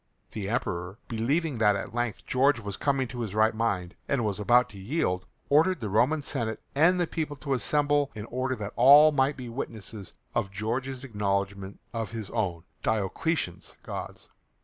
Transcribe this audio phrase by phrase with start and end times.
[0.31, 4.39] The Emperor, believing that at length George was coming to his right mind, and was
[4.39, 9.11] about to yield, ordered the Roman Senate and people to assemble in order that all
[9.11, 14.31] might be witnesses of George's acknowledgement of his own, Diocletian's, gods.